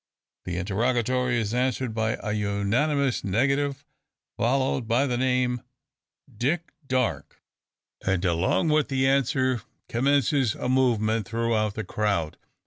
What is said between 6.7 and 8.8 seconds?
Darke." And along